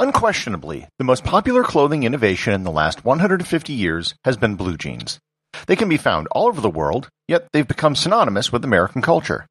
Unquestionably, 0.00 0.86
the 0.98 1.04
most 1.04 1.24
popular 1.24 1.64
clothing 1.64 2.04
innovation 2.04 2.52
in 2.52 2.62
the 2.62 2.70
last 2.70 3.04
150 3.04 3.72
years 3.72 4.14
has 4.24 4.36
been 4.36 4.54
blue 4.54 4.76
jeans. 4.76 5.18
They 5.66 5.74
can 5.74 5.88
be 5.88 5.96
found 5.96 6.28
all 6.30 6.46
over 6.46 6.60
the 6.60 6.70
world, 6.70 7.08
yet 7.26 7.48
they've 7.52 7.66
become 7.66 7.96
synonymous 7.96 8.52
with 8.52 8.64
American 8.64 9.02
culture. 9.02 9.46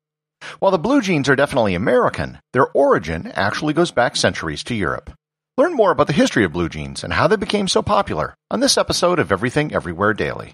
While 0.60 0.71
the 0.71 0.78
blue 0.78 1.02
jeans 1.02 1.28
are 1.28 1.36
definitely 1.36 1.75
American, 1.75 2.39
their 2.54 2.70
origin 2.70 3.29
actually 3.36 3.73
goes 3.73 3.91
back 3.91 4.15
centuries 4.15 4.63
to 4.65 4.75
Europe. 4.75 5.12
Learn 5.57 5.73
more 5.73 5.91
about 5.91 6.07
the 6.07 6.13
history 6.13 6.46
of 6.46 6.54
blue 6.54 6.70
jeans 6.70 7.04
and 7.04 7.11
how 7.11 7.27
they 7.27 7.36
became 7.36 7.68
so 7.68 7.82
popular 7.82 8.34
on 8.50 8.61
this 8.61 8.77
episode 8.77 9.20
of 9.20 9.34
Everything 9.34 9.73
Everywhere 9.73 10.14
Daily. 10.14 10.54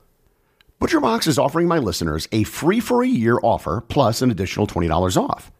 ButcherBox 0.81 1.27
is 1.27 1.37
offering 1.37 1.67
my 1.67 1.77
listeners 1.77 2.27
a 2.31 2.41
free 2.41 2.79
for 2.79 3.03
a 3.03 3.07
year 3.07 3.39
offer 3.43 3.83
plus 3.87 4.23
an 4.23 4.31
additional 4.31 4.65
$20 4.65 5.15
off. 5.15 5.51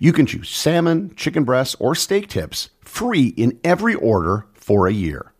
You 0.00 0.12
can 0.12 0.26
choose 0.26 0.50
salmon, 0.50 1.14
chicken 1.14 1.44
breasts, 1.44 1.76
or 1.78 1.94
steak 1.94 2.26
tips 2.26 2.70
free 2.80 3.28
in 3.36 3.60
every 3.62 3.94
order 3.94 4.46
for 4.54 4.88
a 4.88 4.92
year. 4.92 5.32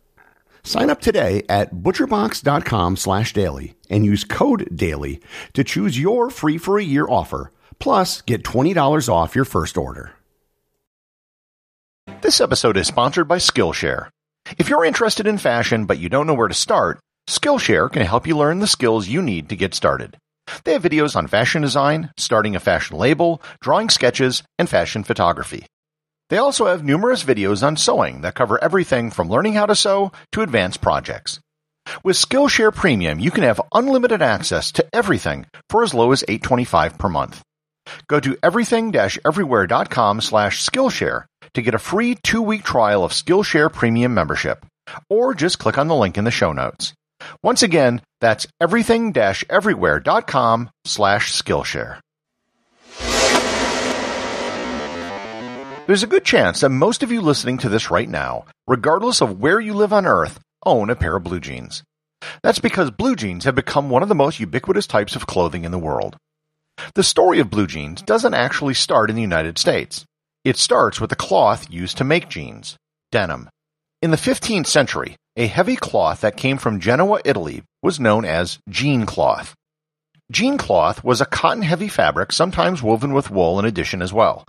Sign 0.63 0.89
up 0.89 1.01
today 1.01 1.43
at 1.49 1.75
butcherbox.com 1.75 2.95
slash 2.95 3.33
daily 3.33 3.75
and 3.89 4.05
use 4.05 4.23
code 4.23 4.69
DAILY 4.73 5.19
to 5.51 5.65
choose 5.65 5.99
your 5.99 6.29
free 6.29 6.57
for 6.57 6.79
a 6.79 6.83
year 6.83 7.05
offer, 7.05 7.51
plus 7.77 8.21
get 8.21 8.41
$20 8.43 9.09
off 9.09 9.35
your 9.35 9.43
first 9.43 9.77
order. 9.77 10.13
This 12.21 12.39
episode 12.39 12.77
is 12.77 12.87
sponsored 12.87 13.27
by 13.27 13.37
Skillshare. 13.39 14.07
If 14.57 14.69
you're 14.69 14.85
interested 14.85 15.27
in 15.27 15.37
fashion 15.39 15.87
but 15.87 15.99
you 15.99 16.07
don't 16.07 16.25
know 16.25 16.33
where 16.35 16.47
to 16.47 16.53
start, 16.53 16.99
Skillshare 17.27 17.91
can 17.91 18.05
help 18.05 18.27
you 18.27 18.37
learn 18.37 18.59
the 18.59 18.67
skills 18.67 19.07
you 19.07 19.21
need 19.21 19.49
to 19.49 19.55
get 19.55 19.73
started. 19.73 20.17
They 20.63 20.73
have 20.73 20.83
videos 20.83 21.15
on 21.15 21.27
fashion 21.27 21.63
design, 21.63 22.11
starting 22.17 22.55
a 22.55 22.59
fashion 22.59 22.97
label, 22.97 23.41
drawing 23.61 23.89
sketches, 23.89 24.43
and 24.59 24.69
fashion 24.69 25.03
photography. 25.03 25.65
They 26.29 26.37
also 26.37 26.67
have 26.67 26.83
numerous 26.83 27.23
videos 27.23 27.65
on 27.65 27.77
sewing 27.77 28.21
that 28.21 28.35
cover 28.35 28.63
everything 28.63 29.09
from 29.09 29.29
learning 29.29 29.53
how 29.53 29.65
to 29.65 29.75
sew 29.75 30.11
to 30.33 30.41
advanced 30.41 30.81
projects. 30.81 31.39
With 32.03 32.15
Skillshare 32.15 32.73
Premium, 32.73 33.19
you 33.19 33.31
can 33.31 33.43
have 33.43 33.61
unlimited 33.73 34.21
access 34.21 34.71
to 34.73 34.85
everything 34.93 35.45
for 35.69 35.83
as 35.83 35.93
low 35.93 36.11
as 36.11 36.23
$8.25 36.27 36.97
per 36.97 37.09
month. 37.09 37.41
Go 38.07 38.19
to 38.19 38.37
everything-everywhere.com 38.41 40.21
slash 40.21 40.65
Skillshare 40.65 41.25
to 41.53 41.61
get 41.61 41.75
a 41.75 41.79
free 41.79 42.15
two-week 42.23 42.63
trial 42.63 43.03
of 43.03 43.11
Skillshare 43.11 43.71
Premium 43.71 44.13
membership, 44.13 44.65
or 45.09 45.33
just 45.35 45.59
click 45.59 45.77
on 45.77 45.87
the 45.87 45.95
link 45.95 46.17
in 46.17 46.23
the 46.23 46.31
show 46.31 46.51
notes. 46.51 46.93
Once 47.43 47.63
again, 47.63 48.01
that's 48.21 48.47
everything-everywhere.com 48.59 50.69
slash 50.85 51.33
Skillshare. 51.33 51.99
There's 55.87 56.03
a 56.03 56.07
good 56.07 56.25
chance 56.25 56.61
that 56.61 56.69
most 56.69 57.03
of 57.03 57.11
you 57.11 57.21
listening 57.21 57.59
to 57.59 57.69
this 57.69 57.91
right 57.91 58.09
now, 58.09 58.45
regardless 58.65 59.21
of 59.21 59.39
where 59.39 59.59
you 59.59 59.75
live 59.75 59.93
on 59.93 60.07
Earth, 60.07 60.39
own 60.65 60.89
a 60.89 60.95
pair 60.95 61.15
of 61.15 61.23
blue 61.23 61.39
jeans. 61.39 61.83
That's 62.41 62.57
because 62.57 62.89
blue 62.89 63.15
jeans 63.15 63.45
have 63.45 63.53
become 63.53 63.91
one 63.91 64.01
of 64.01 64.09
the 64.09 64.15
most 64.15 64.39
ubiquitous 64.39 64.87
types 64.87 65.15
of 65.15 65.27
clothing 65.27 65.63
in 65.63 65.71
the 65.71 65.77
world. 65.77 66.17
The 66.95 67.03
story 67.03 67.39
of 67.39 67.51
blue 67.51 67.67
jeans 67.67 68.01
doesn't 68.01 68.33
actually 68.33 68.73
start 68.73 69.11
in 69.11 69.15
the 69.15 69.21
United 69.21 69.59
States. 69.59 70.05
It 70.43 70.57
starts 70.57 70.99
with 70.99 71.11
the 71.11 71.15
cloth 71.15 71.69
used 71.69 71.97
to 71.97 72.03
make 72.03 72.29
jeans, 72.29 72.77
denim. 73.11 73.47
In 74.01 74.11
the 74.11 74.17
15th 74.17 74.67
century, 74.67 75.15
a 75.35 75.47
heavy 75.47 75.75
cloth 75.75 76.21
that 76.21 76.37
came 76.37 76.57
from 76.57 76.79
Genoa, 76.79 77.21
Italy 77.25 77.63
was 77.83 77.99
known 77.99 78.25
as 78.25 78.59
jean 78.69 79.05
cloth. 79.05 79.53
Jean 80.31 80.57
cloth 80.57 81.03
was 81.03 81.21
a 81.21 81.25
cotton-heavy 81.25 81.87
fabric, 81.87 82.31
sometimes 82.31 82.81
woven 82.81 83.13
with 83.13 83.29
wool 83.29 83.59
in 83.59 83.65
addition 83.65 84.01
as 84.01 84.13
well. 84.13 84.45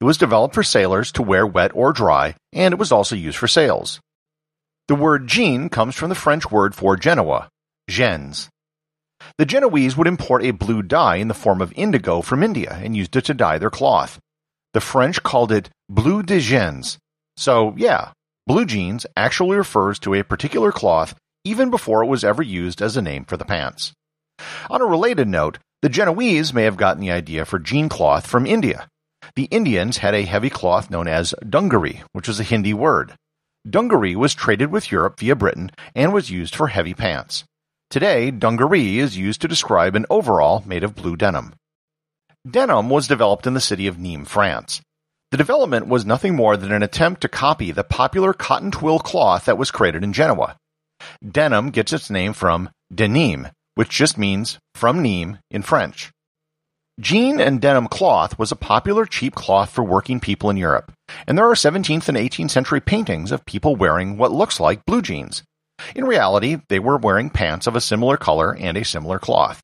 It 0.00 0.04
was 0.04 0.16
developed 0.16 0.54
for 0.54 0.62
sailors 0.62 1.12
to 1.12 1.22
wear 1.22 1.46
wet 1.46 1.72
or 1.74 1.92
dry, 1.92 2.34
and 2.52 2.72
it 2.72 2.78
was 2.78 2.92
also 2.92 3.16
used 3.16 3.36
for 3.36 3.48
sails. 3.48 4.00
The 4.86 4.94
word 4.94 5.26
jean 5.26 5.68
comes 5.68 5.96
from 5.96 6.08
the 6.08 6.14
French 6.14 6.50
word 6.50 6.74
for 6.74 6.96
Genoa, 6.96 7.48
Gênes. 7.90 8.48
The 9.36 9.44
Genoese 9.44 9.96
would 9.96 10.06
import 10.06 10.44
a 10.44 10.52
blue 10.52 10.82
dye 10.82 11.16
in 11.16 11.28
the 11.28 11.34
form 11.34 11.60
of 11.60 11.72
indigo 11.74 12.22
from 12.22 12.42
India 12.42 12.78
and 12.82 12.96
used 12.96 13.16
it 13.16 13.24
to 13.26 13.34
dye 13.34 13.58
their 13.58 13.70
cloth. 13.70 14.18
The 14.72 14.80
French 14.80 15.22
called 15.22 15.50
it 15.50 15.68
bleu 15.88 16.22
de 16.22 16.38
Gênes. 16.38 16.96
So, 17.36 17.74
yeah, 17.76 18.12
Blue 18.48 18.64
jeans 18.64 19.04
actually 19.14 19.58
refers 19.58 19.98
to 19.98 20.14
a 20.14 20.24
particular 20.24 20.72
cloth 20.72 21.14
even 21.44 21.68
before 21.68 22.02
it 22.02 22.06
was 22.06 22.24
ever 22.24 22.42
used 22.42 22.80
as 22.80 22.96
a 22.96 23.02
name 23.02 23.26
for 23.26 23.36
the 23.36 23.44
pants. 23.44 23.92
On 24.70 24.80
a 24.80 24.86
related 24.86 25.28
note, 25.28 25.58
the 25.82 25.90
Genoese 25.90 26.54
may 26.54 26.62
have 26.62 26.78
gotten 26.78 27.02
the 27.02 27.10
idea 27.10 27.44
for 27.44 27.58
jean 27.58 27.90
cloth 27.90 28.26
from 28.26 28.46
India. 28.46 28.88
The 29.36 29.44
Indians 29.50 29.98
had 29.98 30.14
a 30.14 30.22
heavy 30.22 30.48
cloth 30.48 30.90
known 30.90 31.08
as 31.08 31.34
dungaree, 31.46 32.02
which 32.12 32.26
was 32.26 32.40
a 32.40 32.42
Hindi 32.42 32.72
word. 32.72 33.12
Dungaree 33.68 34.16
was 34.16 34.32
traded 34.32 34.70
with 34.72 34.90
Europe 34.90 35.20
via 35.20 35.36
Britain 35.36 35.70
and 35.94 36.14
was 36.14 36.30
used 36.30 36.54
for 36.54 36.68
heavy 36.68 36.94
pants. 36.94 37.44
Today, 37.90 38.30
dungaree 38.30 38.98
is 38.98 39.18
used 39.18 39.42
to 39.42 39.48
describe 39.48 39.94
an 39.94 40.06
overall 40.08 40.62
made 40.64 40.84
of 40.84 40.94
blue 40.94 41.16
denim. 41.16 41.52
Denim 42.50 42.88
was 42.88 43.08
developed 43.08 43.46
in 43.46 43.52
the 43.52 43.60
city 43.60 43.86
of 43.86 43.98
Nîmes, 43.98 44.26
France. 44.26 44.80
The 45.30 45.36
development 45.36 45.86
was 45.86 46.06
nothing 46.06 46.34
more 46.34 46.56
than 46.56 46.72
an 46.72 46.82
attempt 46.82 47.20
to 47.20 47.28
copy 47.28 47.70
the 47.70 47.84
popular 47.84 48.32
cotton 48.32 48.70
twill 48.70 48.98
cloth 48.98 49.44
that 49.44 49.58
was 49.58 49.70
created 49.70 50.02
in 50.02 50.14
Genoa. 50.14 50.56
Denim 51.22 51.70
gets 51.70 51.92
its 51.92 52.08
name 52.08 52.32
from 52.32 52.70
de 52.92 53.06
Nîmes, 53.06 53.50
which 53.74 53.90
just 53.90 54.16
means 54.16 54.58
from 54.74 55.02
Nîmes 55.02 55.38
in 55.50 55.62
French. 55.62 56.10
Jean 56.98 57.40
and 57.40 57.60
denim 57.60 57.86
cloth 57.86 58.38
was 58.38 58.50
a 58.50 58.56
popular 58.56 59.04
cheap 59.04 59.34
cloth 59.34 59.70
for 59.70 59.84
working 59.84 60.18
people 60.18 60.50
in 60.50 60.56
Europe, 60.56 60.92
and 61.26 61.36
there 61.36 61.48
are 61.48 61.54
17th 61.54 62.08
and 62.08 62.18
18th 62.18 62.50
century 62.50 62.80
paintings 62.80 63.30
of 63.30 63.44
people 63.46 63.76
wearing 63.76 64.16
what 64.16 64.32
looks 64.32 64.58
like 64.58 64.84
blue 64.86 65.02
jeans. 65.02 65.42
In 65.94 66.06
reality, 66.06 66.56
they 66.68 66.80
were 66.80 66.96
wearing 66.96 67.30
pants 67.30 67.66
of 67.66 67.76
a 67.76 67.80
similar 67.80 68.16
color 68.16 68.56
and 68.56 68.76
a 68.76 68.84
similar 68.84 69.18
cloth. 69.18 69.60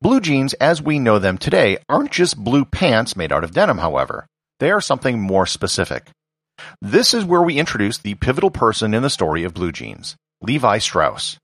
Blue 0.00 0.20
jeans 0.20 0.54
as 0.54 0.82
we 0.82 0.98
know 0.98 1.18
them 1.18 1.38
today 1.38 1.78
aren't 1.88 2.10
just 2.10 2.42
blue 2.42 2.64
pants 2.64 3.14
made 3.14 3.30
out 3.30 3.44
of 3.44 3.52
denim, 3.52 3.78
however. 3.78 4.26
They 4.60 4.70
are 4.70 4.80
something 4.80 5.18
more 5.18 5.46
specific. 5.46 6.10
This 6.82 7.14
is 7.14 7.24
where 7.24 7.40
we 7.40 7.58
introduce 7.58 7.96
the 7.96 8.14
pivotal 8.14 8.50
person 8.50 8.92
in 8.92 9.02
the 9.02 9.08
story 9.08 9.44
of 9.44 9.54
blue 9.54 9.72
jeans, 9.72 10.16
Levi 10.42 10.78
Strauss. 10.78 11.38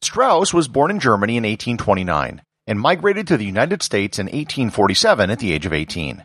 Strauss 0.00 0.54
was 0.54 0.66
born 0.66 0.90
in 0.90 0.98
Germany 0.98 1.36
in 1.36 1.44
1829 1.44 2.40
and 2.66 2.80
migrated 2.80 3.26
to 3.26 3.36
the 3.36 3.44
United 3.44 3.82
States 3.82 4.18
in 4.18 4.26
1847 4.26 5.30
at 5.30 5.38
the 5.38 5.52
age 5.52 5.66
of 5.66 5.74
18. 5.74 6.24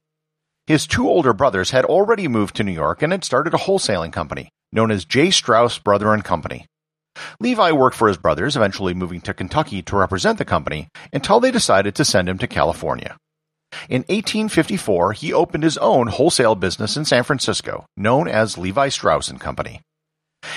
His 0.65 0.87
two 0.87 1.09
older 1.09 1.33
brothers 1.33 1.71
had 1.71 1.83
already 1.83 2.29
moved 2.29 2.55
to 2.55 2.63
New 2.63 2.71
York 2.71 3.01
and 3.01 3.11
had 3.11 3.25
started 3.25 3.53
a 3.53 3.57
wholesaling 3.57 4.13
company 4.13 4.49
known 4.71 4.91
as 4.91 5.03
J. 5.03 5.29
Strauss 5.29 5.77
Brother 5.77 6.13
and 6.13 6.23
Company. 6.23 6.65
Levi 7.41 7.73
worked 7.73 7.97
for 7.97 8.07
his 8.07 8.17
brothers, 8.17 8.55
eventually 8.55 8.93
moving 8.93 9.19
to 9.21 9.33
Kentucky 9.33 9.81
to 9.83 9.97
represent 9.97 10.37
the 10.37 10.45
company 10.45 10.87
until 11.11 11.39
they 11.39 11.51
decided 11.51 11.95
to 11.95 12.05
send 12.05 12.29
him 12.29 12.37
to 12.37 12.47
California. 12.47 13.17
In 13.89 14.01
1854, 14.01 15.13
he 15.13 15.33
opened 15.33 15.63
his 15.63 15.77
own 15.77 16.07
wholesale 16.07 16.55
business 16.55 16.97
in 16.97 17.05
San 17.05 17.23
Francisco, 17.23 17.85
known 17.97 18.27
as 18.27 18.57
Levi 18.57 18.89
Strauss 18.89 19.27
and 19.29 19.39
Company. 19.39 19.81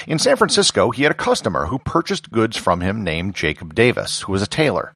In 0.06 0.18
San 0.18 0.36
Francisco, 0.36 0.90
he 0.90 1.04
had 1.04 1.12
a 1.12 1.14
customer 1.14 1.66
who 1.66 1.78
purchased 1.78 2.30
goods 2.30 2.56
from 2.56 2.80
him 2.80 3.04
named 3.04 3.34
Jacob 3.34 3.74
Davis, 3.74 4.22
who 4.22 4.32
was 4.32 4.42
a 4.42 4.46
tailor. 4.46 4.94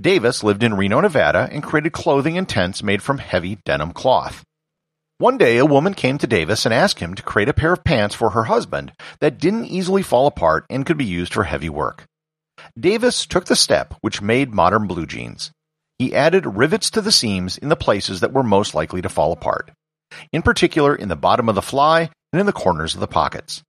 Davis 0.00 0.42
lived 0.42 0.62
in 0.62 0.74
Reno, 0.74 1.00
Nevada, 1.00 1.48
and 1.50 1.62
created 1.62 1.92
clothing 1.92 2.36
and 2.36 2.48
tents 2.48 2.82
made 2.82 3.02
from 3.02 3.18
heavy 3.18 3.58
denim 3.64 3.92
cloth. 3.92 4.44
One 5.18 5.36
day, 5.36 5.56
a 5.58 5.66
woman 5.66 5.94
came 5.94 6.16
to 6.18 6.28
Davis 6.28 6.64
and 6.64 6.72
asked 6.72 7.00
him 7.00 7.14
to 7.14 7.22
create 7.22 7.48
a 7.48 7.54
pair 7.54 7.72
of 7.72 7.82
pants 7.82 8.14
for 8.14 8.30
her 8.30 8.44
husband 8.44 8.92
that 9.20 9.38
didn't 9.38 9.66
easily 9.66 10.02
fall 10.02 10.26
apart 10.26 10.64
and 10.70 10.86
could 10.86 10.96
be 10.96 11.04
used 11.04 11.34
for 11.34 11.44
heavy 11.44 11.68
work. 11.68 12.04
Davis 12.78 13.26
took 13.26 13.46
the 13.46 13.56
step 13.56 13.94
which 14.00 14.22
made 14.22 14.54
modern 14.54 14.86
blue 14.86 15.06
jeans. 15.06 15.50
He 15.98 16.14
added 16.14 16.46
rivets 16.46 16.90
to 16.90 17.00
the 17.00 17.10
seams 17.10 17.58
in 17.58 17.70
the 17.70 17.76
places 17.76 18.20
that 18.20 18.32
were 18.32 18.44
most 18.44 18.74
likely 18.74 19.02
to 19.02 19.08
fall 19.08 19.32
apart, 19.32 19.72
in 20.32 20.42
particular 20.42 20.94
in 20.94 21.08
the 21.08 21.16
bottom 21.16 21.48
of 21.48 21.56
the 21.56 21.62
fly 21.62 22.10
and 22.32 22.38
in 22.38 22.46
the 22.46 22.52
corners 22.52 22.94
of 22.94 23.00
the 23.00 23.08
pockets. 23.08 23.64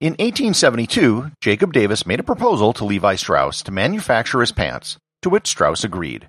In 0.00 0.12
1872, 0.12 1.30
Jacob 1.40 1.72
Davis 1.72 2.06
made 2.06 2.20
a 2.20 2.24
proposal 2.24 2.74
to 2.74 2.84
Levi 2.84 3.14
Strauss 3.14 3.62
to 3.62 3.72
manufacture 3.72 4.40
his 4.40 4.52
pants, 4.52 4.98
to 5.22 5.30
which 5.30 5.46
Strauss 5.46 5.84
agreed. 5.84 6.28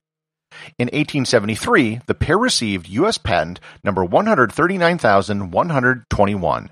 In 0.80 0.86
1873, 0.86 2.00
the 2.08 2.16
pair 2.16 2.38
received 2.38 2.88
U.S. 2.88 3.18
patent 3.18 3.60
number 3.84 4.06
139,121, 4.06 6.72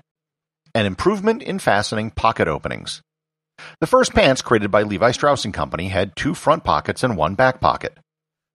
an 0.74 0.86
improvement 0.86 1.42
in 1.42 1.58
fastening 1.58 2.10
pocket 2.10 2.48
openings. 2.48 3.02
The 3.80 3.86
first 3.86 4.14
pants 4.14 4.40
created 4.40 4.70
by 4.70 4.84
Levi 4.84 5.10
Strauss 5.10 5.44
& 5.46 5.52
Company 5.52 5.88
had 5.88 6.16
two 6.16 6.32
front 6.32 6.64
pockets 6.64 7.04
and 7.04 7.14
one 7.16 7.34
back 7.34 7.60
pocket. 7.60 7.98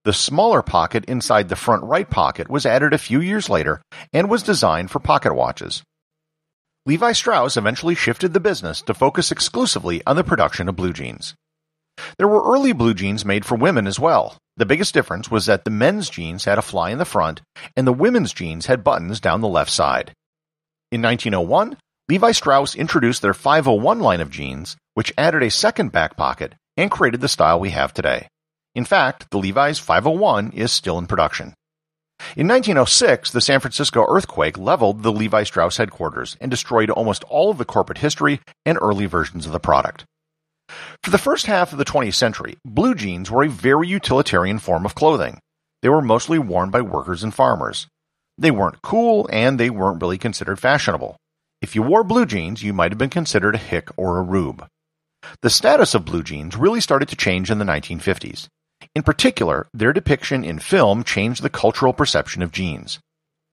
The 0.09 0.13
smaller 0.13 0.63
pocket 0.63 1.06
inside 1.06 1.50
the 1.50 1.56
front 1.56 1.83
right 1.83 2.09
pocket 2.09 2.50
was 2.50 2.65
added 2.65 2.94
a 2.94 2.97
few 2.97 3.21
years 3.21 3.47
later 3.47 3.79
and 4.11 4.27
was 4.27 4.41
designed 4.41 4.89
for 4.89 4.97
pocket 4.97 5.35
watches. 5.35 5.83
Levi 6.88 7.11
Strauss 7.11 7.57
eventually 7.57 7.94
shifted 7.94 8.33
the 8.33 8.39
business 8.39 8.81
to 8.81 8.95
focus 8.95 9.31
exclusively 9.31 10.01
on 10.07 10.15
the 10.15 10.23
production 10.23 10.67
of 10.67 10.75
blue 10.75 10.94
jeans. 10.94 11.35
There 12.17 12.27
were 12.27 12.51
early 12.51 12.73
blue 12.73 12.95
jeans 12.95 13.23
made 13.23 13.45
for 13.45 13.53
women 13.56 13.85
as 13.85 14.00
well. 14.00 14.35
The 14.57 14.65
biggest 14.65 14.95
difference 14.95 15.29
was 15.29 15.45
that 15.45 15.63
the 15.63 15.69
men's 15.69 16.09
jeans 16.09 16.45
had 16.45 16.57
a 16.57 16.63
fly 16.63 16.89
in 16.89 16.97
the 16.97 17.06
front 17.06 17.41
and 17.77 17.85
the 17.85 17.94
women's 17.94 18.33
jeans 18.33 18.65
had 18.65 18.83
buttons 18.83 19.19
down 19.19 19.41
the 19.41 19.47
left 19.47 19.69
side. 19.69 20.13
In 20.91 21.03
1901, 21.03 21.77
Levi 22.09 22.31
Strauss 22.31 22.73
introduced 22.73 23.21
their 23.21 23.35
501 23.35 24.00
line 24.00 24.21
of 24.21 24.31
jeans, 24.31 24.75
which 24.95 25.13
added 25.19 25.44
a 25.44 25.51
second 25.51 25.91
back 25.91 26.17
pocket 26.17 26.56
and 26.77 26.89
created 26.89 27.21
the 27.21 27.27
style 27.27 27.59
we 27.59 27.69
have 27.69 27.94
today. 27.94 28.27
In 28.80 28.86
fact, 28.86 29.30
the 29.30 29.38
Levi's 29.38 29.78
501 29.78 30.54
is 30.54 30.72
still 30.72 30.98
in 30.98 31.06
production. 31.06 31.54
In 32.38 32.48
1906, 32.48 33.30
the 33.30 33.42
San 33.42 33.60
Francisco 33.60 34.06
earthquake 34.08 34.58
leveled 34.58 35.04
the 35.04 35.12
Levi 35.12 35.44
Strauss 35.44 35.76
headquarters 35.76 36.38
and 36.40 36.50
destroyed 36.50 36.90
almost 36.90 37.26
all 37.26 37.52
of 37.52 37.58
the 37.58 37.66
corporate 37.66 37.98
history 37.98 38.40
and 38.66 38.78
early 38.81 39.06
versions 39.06 39.46
of 39.46 39.52
the 39.52 39.60
product. 39.60 40.06
For 41.04 41.10
the 41.10 41.18
first 41.18 41.48
half 41.48 41.74
of 41.74 41.78
the 41.78 41.84
20th 41.84 42.14
century, 42.14 42.56
blue 42.64 42.96
jeans 42.96 43.30
were 43.30 43.44
a 43.44 43.50
very 43.50 43.90
utilitarian 43.90 44.60
form 44.60 44.86
of 44.86 44.96
clothing. 44.96 45.42
They 45.81 45.90
were 45.90 46.02
mostly 46.02 46.40
worn 46.40 46.72
by 46.72 46.80
workers 46.80 47.22
and 47.22 47.34
farmers. 47.34 47.86
They 48.38 48.50
weren't 48.50 48.81
cool 48.81 49.28
and 49.30 49.60
they 49.60 49.70
weren't 49.70 50.02
really 50.02 50.18
considered 50.18 50.58
fashionable. 50.58 51.18
If 51.62 51.76
you 51.76 51.84
wore 51.84 52.06
blue 52.06 52.26
jeans, 52.26 52.64
you 52.64 52.72
might 52.72 52.94
have 52.94 52.98
been 52.98 53.10
considered 53.10 53.56
a 53.56 53.58
hick 53.58 53.90
or 53.98 54.20
a 54.20 54.24
rube. 54.24 54.66
The 55.42 55.50
status 55.50 55.94
of 55.94 56.06
blue 56.06 56.24
jeans 56.24 56.56
really 56.56 56.80
started 56.80 57.10
to 57.10 57.18
change 57.18 57.52
in 57.52 57.60
the 57.60 57.66
1950s. 57.66 58.48
In 58.95 59.03
particular, 59.03 59.68
their 59.74 59.94
depiction 59.94 60.44
in 60.44 60.59
film 60.59 61.03
changed 61.03 61.41
the 61.41 61.50
cultural 61.50 61.94
perception 61.94 62.41
of 62.41 62.51
jeans. 62.51 63.00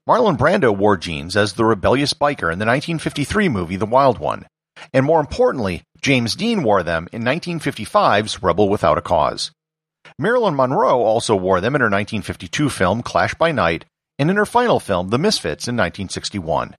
Marlon 0.08 0.36
Brando 0.36 0.76
wore 0.76 0.96
jeans 0.96 1.36
as 1.36 1.54
the 1.54 1.64
rebellious 1.64 2.14
biker 2.14 2.52
in 2.52 2.58
the 2.58 2.66
1953 2.66 3.48
movie 3.48 3.76
The 3.76 3.86
Wild 3.86 4.18
One, 4.18 4.46
and 4.92 5.04
more 5.04 5.20
importantly, 5.20 5.82
James 6.00 6.36
Dean 6.36 6.62
wore 6.62 6.82
them 6.82 7.08
in 7.12 7.22
1955's 7.22 8.42
Rebel 8.42 8.68
Without 8.68 8.98
a 8.98 9.02
Cause. 9.02 9.50
Marilyn 10.18 10.54
Monroe 10.54 11.00
also 11.00 11.34
wore 11.34 11.60
them 11.60 11.74
in 11.74 11.80
her 11.80 11.86
1952 11.86 12.70
film 12.70 13.02
Clash 13.02 13.34
by 13.34 13.52
Night 13.52 13.84
and 14.18 14.30
in 14.30 14.36
her 14.36 14.46
final 14.46 14.80
film 14.80 15.10
The 15.10 15.18
Misfits 15.18 15.68
in 15.68 15.74
1961. 15.74 16.76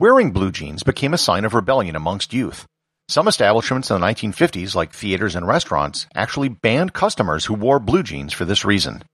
Wearing 0.00 0.32
blue 0.32 0.50
jeans 0.50 0.82
became 0.82 1.14
a 1.14 1.18
sign 1.18 1.44
of 1.44 1.54
rebellion 1.54 1.96
amongst 1.96 2.32
youth. 2.32 2.66
Some 3.08 3.28
establishments 3.28 3.88
in 3.88 4.00
the 4.00 4.06
1950s, 4.06 4.74
like 4.74 4.92
theaters 4.92 5.36
and 5.36 5.46
restaurants, 5.46 6.06
actually 6.16 6.48
banned 6.48 6.92
customers 6.92 7.44
who 7.44 7.54
wore 7.54 7.78
blue 7.78 8.02
jeans 8.02 8.32
for 8.32 8.44
this 8.44 8.64
reason. 8.64 9.04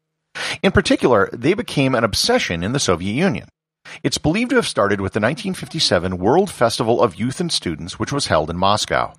In 0.62 0.72
particular, 0.72 1.28
they 1.30 1.52
became 1.52 1.94
an 1.94 2.02
obsession 2.02 2.62
in 2.62 2.72
the 2.72 2.80
Soviet 2.80 3.12
Union. 3.12 3.48
It's 4.02 4.16
believed 4.16 4.50
to 4.50 4.56
have 4.56 4.66
started 4.66 5.02
with 5.02 5.12
the 5.12 5.20
1957 5.20 6.16
World 6.16 6.50
Festival 6.50 7.02
of 7.02 7.16
Youth 7.16 7.38
and 7.38 7.52
Students, 7.52 7.98
which 7.98 8.12
was 8.12 8.28
held 8.28 8.48
in 8.48 8.56
Moscow. 8.56 9.12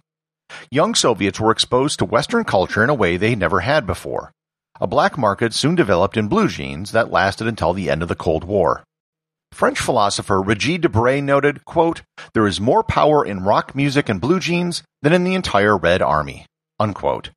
Young 0.71 0.95
Soviets 0.95 1.39
were 1.39 1.51
exposed 1.51 1.99
to 1.99 2.05
Western 2.05 2.43
culture 2.43 2.83
in 2.83 2.89
a 2.89 2.95
way 2.95 3.15
they 3.15 3.35
never 3.35 3.59
had 3.59 3.85
before. 3.85 4.31
A 4.81 4.87
black 4.87 5.19
market 5.19 5.53
soon 5.53 5.75
developed 5.75 6.17
in 6.17 6.27
blue 6.27 6.47
jeans 6.47 6.93
that 6.93 7.11
lasted 7.11 7.45
until 7.45 7.73
the 7.73 7.91
end 7.91 8.01
of 8.01 8.09
the 8.09 8.15
Cold 8.15 8.43
War. 8.43 8.83
French 9.53 9.79
philosopher 9.79 10.41
Regis 10.41 10.79
Debray 10.79 11.23
noted, 11.23 11.63
quote, 11.65 12.01
There 12.33 12.47
is 12.47 12.59
more 12.59 12.83
power 12.83 13.25
in 13.25 13.43
rock 13.43 13.75
music 13.75 14.09
and 14.09 14.19
blue 14.19 14.39
jeans 14.39 14.83
than 15.01 15.13
in 15.13 15.23
the 15.23 15.35
entire 15.35 15.77
Red 15.77 16.01
Army. 16.01 16.45
Unquote. 16.79 17.29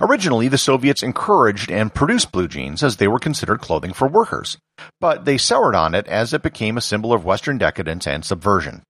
Originally, 0.00 0.48
the 0.48 0.58
Soviets 0.58 1.02
encouraged 1.02 1.70
and 1.70 1.94
produced 1.94 2.32
blue 2.32 2.48
jeans 2.48 2.82
as 2.82 2.96
they 2.96 3.08
were 3.08 3.18
considered 3.18 3.60
clothing 3.60 3.92
for 3.92 4.06
workers, 4.06 4.58
but 5.00 5.24
they 5.24 5.38
soured 5.38 5.74
on 5.74 5.94
it 5.94 6.06
as 6.06 6.32
it 6.32 6.42
became 6.42 6.76
a 6.76 6.82
symbol 6.82 7.12
of 7.12 7.24
Western 7.24 7.58
decadence 7.58 8.06
and 8.06 8.24
subversion. 8.24 8.82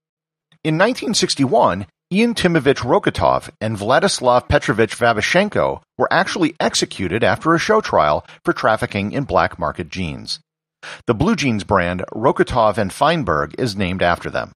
In 0.64 0.74
1961, 0.74 1.86
Ian 2.12 2.34
Timovich 2.34 2.80
Rokotov 2.80 3.48
and 3.60 3.76
Vladislav 3.76 4.48
Petrovich 4.48 4.94
Faibishenko 4.94 5.80
were 5.96 6.12
actually 6.12 6.54
executed 6.60 7.24
after 7.24 7.54
a 7.54 7.58
show 7.58 7.80
trial 7.80 8.26
for 8.44 8.52
trafficking 8.52 9.12
in 9.12 9.24
black 9.24 9.58
market 9.58 9.88
jeans. 9.88 10.38
The 11.06 11.14
blue 11.14 11.36
jeans 11.36 11.64
brand 11.64 12.04
Rokotov 12.12 12.78
and 12.78 12.92
Feinberg 12.92 13.54
is 13.58 13.76
named 13.76 14.02
after 14.02 14.30
them. 14.30 14.52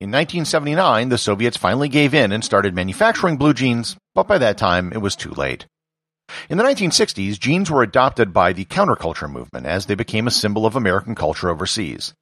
In 0.00 0.10
1979, 0.10 1.10
the 1.10 1.18
Soviets 1.18 1.56
finally 1.56 1.88
gave 1.88 2.12
in 2.12 2.32
and 2.32 2.44
started 2.44 2.74
manufacturing 2.74 3.36
blue 3.36 3.54
jeans, 3.54 3.96
but 4.14 4.26
by 4.26 4.38
that 4.38 4.58
time 4.58 4.92
it 4.92 5.00
was 5.00 5.14
too 5.14 5.30
late. 5.30 5.66
In 6.48 6.58
the 6.58 6.64
1960s, 6.64 7.38
jeans 7.38 7.70
were 7.70 7.82
adopted 7.82 8.32
by 8.32 8.52
the 8.52 8.64
counterculture 8.64 9.30
movement 9.30 9.66
as 9.66 9.86
they 9.86 9.94
became 9.94 10.26
a 10.26 10.32
symbol 10.32 10.66
of 10.66 10.74
American 10.74 11.14
culture 11.14 11.50
overseas. 11.50 12.14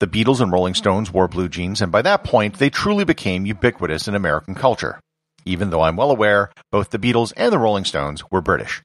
The 0.00 0.06
Beatles 0.06 0.40
and 0.40 0.52
Rolling 0.52 0.74
Stones 0.74 1.12
wore 1.12 1.28
blue 1.28 1.48
jeans, 1.48 1.82
and 1.82 1.90
by 1.90 2.02
that 2.02 2.24
point, 2.24 2.58
they 2.58 2.70
truly 2.70 3.04
became 3.04 3.46
ubiquitous 3.46 4.06
in 4.06 4.14
American 4.14 4.54
culture. 4.54 5.00
Even 5.44 5.70
though 5.70 5.82
I'm 5.82 5.96
well 5.96 6.10
aware, 6.10 6.50
both 6.70 6.90
the 6.90 6.98
Beatles 6.98 7.32
and 7.36 7.52
the 7.52 7.58
Rolling 7.58 7.84
Stones 7.84 8.30
were 8.30 8.40
British. 8.40 8.82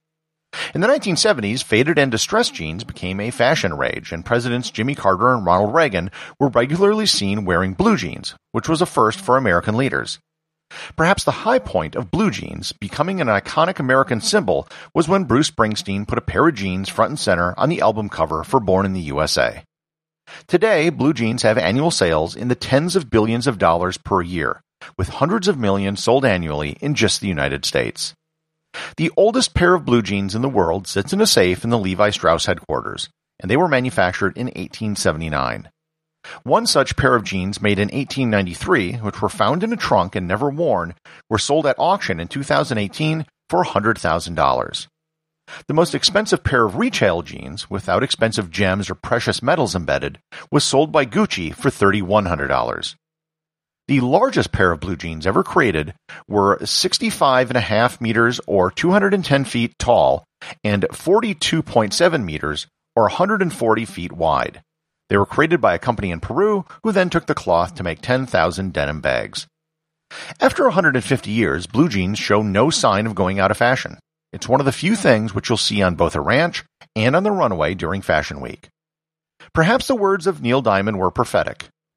In 0.74 0.82
the 0.82 0.88
1970s, 0.88 1.64
faded 1.64 1.98
and 1.98 2.12
distressed 2.12 2.54
jeans 2.54 2.84
became 2.84 3.20
a 3.20 3.32
fashion 3.32 3.74
rage, 3.76 4.12
and 4.12 4.26
Presidents 4.26 4.72
Jimmy 4.72 4.96
Carter 4.96 5.34
and 5.34 5.46
Ronald 5.46 5.74
Reagan 5.74 6.12
were 6.40 6.50
regularly 6.50 7.06
seen 7.06 7.46
wearing 7.46 7.74
blue 7.74 7.98
jeans, 7.98 8.36
which 8.52 8.70
was 8.70 8.82
a 8.82 8.86
first 8.86 9.20
for 9.20 9.38
American 9.38 9.78
leaders. 9.78 10.20
Perhaps 10.96 11.24
the 11.24 11.32
high 11.32 11.60
point 11.60 11.96
of 11.96 12.12
blue 12.12 12.30
jeans 12.30 12.74
becoming 12.74 13.20
an 13.20 13.28
iconic 13.28 13.80
American 13.80 14.22
symbol 14.22 14.68
was 14.94 15.08
when 15.08 15.24
Bruce 15.24 15.50
Springsteen 15.50 16.08
put 16.08 16.20
a 16.20 16.22
pair 16.22 16.48
of 16.48 16.56
jeans 16.56 16.90
front 16.90 17.10
and 17.10 17.20
center 17.20 17.54
on 17.58 17.70
the 17.70 17.82
album 17.82 18.10
cover 18.10 18.44
for 18.44 18.60
Born 18.60 18.86
in 18.86 18.94
the 18.94 19.02
USA. 19.02 19.64
Today, 20.48 20.90
blue 20.90 21.14
jeans 21.14 21.42
have 21.42 21.58
annual 21.58 21.90
sales 21.90 22.36
in 22.36 22.50
the 22.50 22.56
tens 22.56 22.96
of 22.96 23.10
billions 23.10 23.48
of 23.48 23.58
dollars 23.58 23.98
per 23.98 24.22
year, 24.22 24.62
with 24.98 25.10
hundreds 25.10 25.48
of 25.48 25.58
millions 25.58 26.04
sold 26.04 26.24
annually 26.24 26.78
in 26.82 26.94
just 26.94 27.22
the 27.22 27.28
United 27.28 27.66
States. 27.66 28.14
The 28.98 29.12
oldest 29.18 29.54
pair 29.54 29.74
of 29.74 29.86
blue 29.86 30.02
jeans 30.02 30.36
in 30.36 30.42
the 30.42 30.50
world 30.50 30.88
sits 30.88 31.14
in 31.14 31.22
a 31.22 31.28
safe 31.28 31.64
in 31.64 31.70
the 31.70 31.78
Levi 31.78 32.10
Strauss 32.12 32.46
headquarters, 32.46 33.10
and 33.40 33.50
they 33.50 33.58
were 33.58 33.68
manufactured 33.68 34.38
in 34.38 34.48
1879. 34.48 35.70
One 36.44 36.68
such 36.68 36.96
pair 36.96 37.16
of 37.16 37.24
jeans 37.24 37.62
made 37.62 37.80
in 37.80 37.88
1893, 37.88 38.98
which 38.98 39.22
were 39.22 39.30
found 39.30 39.64
in 39.64 39.74
a 39.74 39.78
trunk 39.78 40.16
and 40.16 40.28
never 40.28 40.50
worn, 40.50 40.96
were 41.30 41.40
sold 41.40 41.66
at 41.66 41.80
auction 41.80 42.20
in 42.20 42.28
2018 42.28 43.26
for 43.50 43.64
$100,000. 43.64 44.88
The 45.68 45.74
most 45.74 45.96
expensive 45.96 46.44
pair 46.44 46.66
of 46.66 46.76
retail 46.76 47.24
jeans, 47.24 47.70
without 47.70 48.04
expensive 48.04 48.52
gems 48.52 48.90
or 48.90 48.96
precious 48.96 49.42
metals 49.42 49.76
embedded, 49.76 50.20
was 50.52 50.64
sold 50.64 50.92
by 50.92 51.06
Gucci 51.06 51.56
for 51.56 51.70
$3,100. 51.70 52.96
The 53.90 54.02
largest 54.02 54.52
pair 54.52 54.72
of 54.72 54.82
blue 54.82 54.96
jeans 54.96 55.26
ever 55.26 55.42
created 55.42 55.96
were 56.28 56.64
65 56.64 57.50
and 57.50 57.58
a 57.58 57.60
half 57.60 58.00
meters 58.00 58.40
or 58.46 58.70
210 58.70 59.46
feet 59.46 59.74
tall 59.80 60.26
and 60.64 60.84
42.7 60.92 62.24
meters 62.24 62.68
or 62.96 63.06
140 63.06 63.86
feet 63.86 64.12
wide. 64.12 64.62
They 65.10 65.18
were 65.18 65.26
created 65.26 65.60
by 65.60 65.74
a 65.74 65.80
company 65.80 66.12
in 66.12 66.20
Peru 66.20 66.66
who 66.84 66.92
then 66.92 67.10
took 67.10 67.26
the 67.26 67.34
cloth 67.34 67.74
to 67.74 67.84
make 67.84 68.00
10,000 68.02 68.72
denim 68.72 69.02
bags. 69.02 69.48
After 70.40 70.66
150 70.66 71.32
years, 71.32 71.66
blue 71.66 71.90
jeans 71.90 72.20
show 72.20 72.44
no 72.44 72.70
sign 72.70 73.08
of 73.08 73.16
going 73.16 73.40
out 73.40 73.50
of 73.50 73.58
fashion. 73.58 73.98
It's 74.32 74.48
one 74.48 74.60
of 74.60 74.68
the 74.68 74.72
few 74.72 74.96
things 74.96 75.34
which 75.34 75.50
you'll 75.50 75.58
see 75.58 75.82
on 75.82 75.96
both 75.96 76.14
a 76.14 76.22
ranch 76.22 76.64
and 76.96 77.16
on 77.16 77.24
the 77.24 77.32
runway 77.32 77.74
during 77.74 78.04
Fashion 78.04 78.40
Week. 78.40 78.70
Perhaps 79.52 79.88
the 79.88 79.96
words 79.96 80.28
of 80.28 80.44
Neil 80.44 80.62
Diamond 80.62 81.00
were 81.00 81.10
prophetic. 81.10 81.70